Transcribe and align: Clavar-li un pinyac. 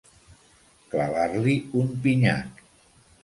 Clavar-li 0.93 1.53
un 1.81 1.93
pinyac. 2.07 2.65